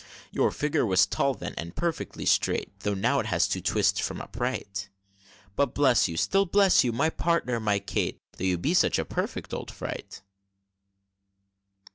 Your 0.31 0.49
figure 0.49 0.83
was 0.83 1.05
tall, 1.05 1.35
then, 1.35 1.53
and 1.59 1.75
perfectly 1.75 2.25
straight, 2.25 2.71
Though 2.79 2.93
it 2.93 2.97
now 2.97 3.21
has 3.21 3.47
two 3.47 3.61
twists 3.61 3.99
from 3.99 4.19
upright 4.19 4.89
But 5.55 5.75
bless 5.75 6.07
you! 6.07 6.17
still 6.17 6.47
bless 6.47 6.83
you! 6.83 6.91
my 6.91 7.11
Partner! 7.11 7.59
my 7.59 7.77
Kate! 7.77 8.17
Though 8.37 8.45
you 8.45 8.57
be 8.57 8.73
such 8.73 8.97
a 8.97 9.05
perfect 9.05 9.53
old 9.53 9.69
fright! 9.69 10.23